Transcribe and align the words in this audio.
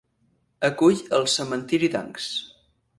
Acull 0.69 0.97
el 1.19 1.29
cementiri 1.35 1.93
d'Ancs. 1.97 2.35